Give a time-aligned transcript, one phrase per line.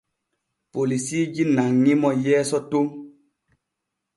[0.73, 2.87] Polisiiji nanŋi mo yeeso ton.